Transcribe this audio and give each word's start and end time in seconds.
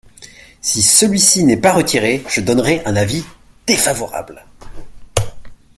Si 0.61 0.81
celui-ci 0.81 1.43
n’est 1.43 1.61
pas 1.61 1.73
retiré, 1.73 2.23
je 2.27 2.41
donnerai 2.41 2.81
un 2.85 2.95
avis 2.95 3.23
défavorable. 3.67 4.43